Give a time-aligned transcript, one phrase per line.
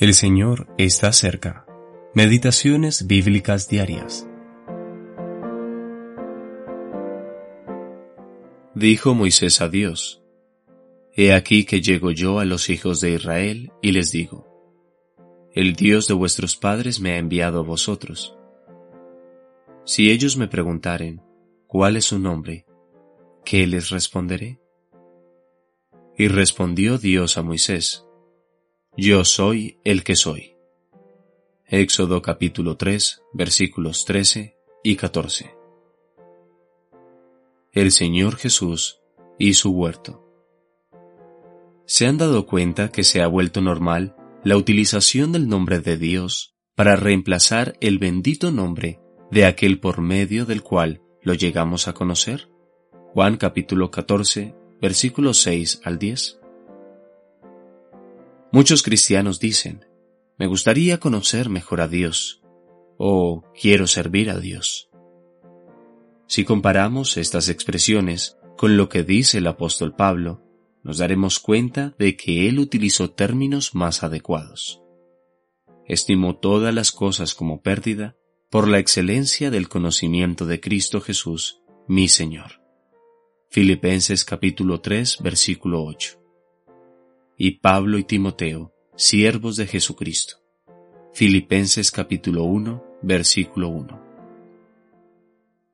[0.00, 1.66] El Señor está cerca.
[2.14, 4.28] Meditaciones bíblicas diarias.
[8.76, 10.22] Dijo Moisés a Dios,
[11.16, 14.46] He aquí que llego yo a los hijos de Israel y les digo,
[15.52, 18.36] El Dios de vuestros padres me ha enviado a vosotros.
[19.84, 21.22] Si ellos me preguntaren,
[21.66, 22.66] ¿cuál es su nombre?
[23.44, 24.60] ¿Qué les responderé?
[26.16, 28.07] Y respondió Dios a Moisés,
[29.00, 30.56] yo soy el que soy.
[31.66, 35.54] Éxodo capítulo 3 versículos 13 y 14.
[37.70, 38.98] El Señor Jesús
[39.38, 40.26] y su huerto.
[41.86, 46.56] ¿Se han dado cuenta que se ha vuelto normal la utilización del nombre de Dios
[46.74, 48.98] para reemplazar el bendito nombre
[49.30, 52.48] de aquel por medio del cual lo llegamos a conocer?
[53.12, 56.40] Juan capítulo 14 versículos 6 al 10.
[58.50, 59.84] Muchos cristianos dicen,
[60.38, 62.40] me gustaría conocer mejor a Dios
[62.96, 64.88] o quiero servir a Dios.
[66.26, 70.42] Si comparamos estas expresiones con lo que dice el apóstol Pablo,
[70.82, 74.80] nos daremos cuenta de que él utilizó términos más adecuados.
[75.86, 78.16] Estimó todas las cosas como pérdida
[78.50, 82.62] por la excelencia del conocimiento de Cristo Jesús, mi Señor.
[83.50, 86.17] Filipenses capítulo 3 versículo 8
[87.40, 90.38] y Pablo y Timoteo, siervos de Jesucristo.
[91.14, 94.02] Filipenses capítulo 1, versículo 1.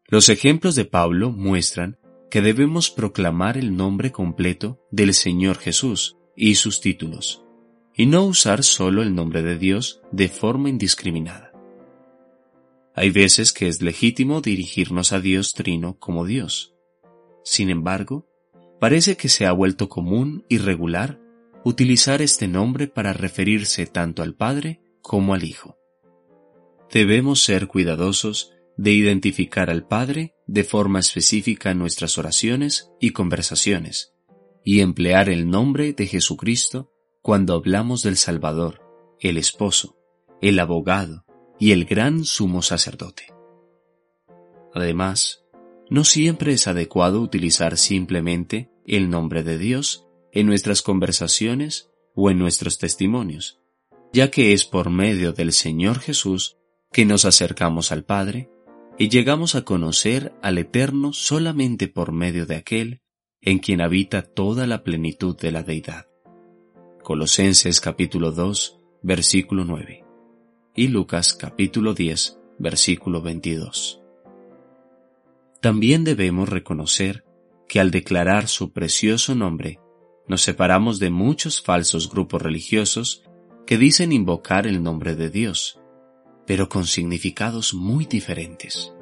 [0.09, 1.97] Los ejemplos de Pablo muestran
[2.31, 7.43] que debemos proclamar el nombre completo del Señor Jesús y sus títulos,
[7.95, 11.51] y no usar solo el nombre de Dios de forma indiscriminada.
[12.95, 16.75] Hay veces que es legítimo dirigirnos a Dios Trino como Dios.
[17.43, 18.29] Sin embargo,
[18.81, 21.24] parece que se ha vuelto común y regular
[21.65, 25.79] utilizar este nombre para referirse tanto al Padre como al Hijo.
[26.93, 34.13] Debemos ser cuidadosos de identificar al Padre de forma específica en nuestras oraciones y conversaciones,
[34.63, 38.83] y emplear el nombre de Jesucristo cuando hablamos del Salvador,
[39.21, 39.97] el Esposo,
[40.43, 41.25] el Abogado
[41.59, 43.33] y el gran Sumo Sacerdote.
[44.75, 45.45] Además,
[45.89, 52.39] no siempre es adecuado utilizar simplemente el nombre de Dios en nuestras conversaciones o en
[52.39, 53.61] nuestros testimonios,
[54.13, 56.59] ya que es por medio del Señor Jesús
[56.93, 58.51] que nos acercamos al Padre
[58.99, 63.01] y llegamos a conocer al Eterno solamente por medio de aquel
[63.41, 66.07] en quien habita toda la plenitud de la deidad.
[67.03, 70.05] Colosenses capítulo 2, versículo 9
[70.77, 74.03] y Lucas capítulo 10, versículo 22.
[75.61, 77.25] También debemos reconocer
[77.69, 79.79] que al declarar su precioso nombre,
[80.27, 83.25] nos separamos de muchos falsos grupos religiosos
[83.67, 85.81] que dicen invocar el nombre de Dios,
[86.47, 88.93] pero con significados muy diferentes.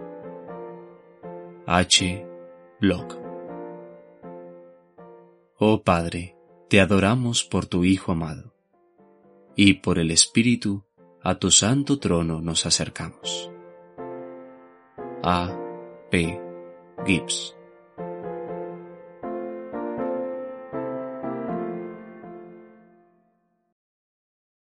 [1.67, 2.27] H.
[2.81, 3.17] Block
[5.59, 6.37] Oh Padre,
[6.69, 8.53] te adoramos por tu Hijo amado,
[9.55, 10.85] y por el Espíritu
[11.23, 13.51] a tu santo trono nos acercamos.
[15.23, 15.57] A.
[16.11, 16.41] P.
[17.07, 17.55] Gibbs